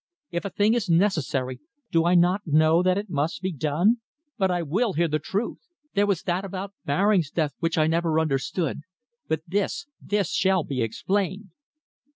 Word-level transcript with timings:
If 0.31 0.45
a 0.45 0.49
thing 0.49 0.73
is 0.73 0.89
necessary, 0.89 1.59
do 1.91 2.05
I 2.05 2.15
not 2.15 2.41
know 2.47 2.81
that 2.81 2.97
it 2.97 3.07
must 3.07 3.43
be 3.43 3.51
done? 3.53 3.97
But 4.35 4.49
I 4.49 4.63
will 4.63 4.93
hear 4.93 5.07
the 5.07 5.19
truth. 5.19 5.59
There 5.93 6.07
was 6.07 6.23
that 6.23 6.43
about 6.43 6.73
Baring's 6.85 7.29
death 7.29 7.53
which 7.59 7.77
I 7.77 7.85
never 7.85 8.19
understood; 8.19 8.79
but 9.27 9.41
this 9.45 9.85
this 10.01 10.31
shall 10.31 10.63
be 10.63 10.81
explained." 10.81 11.49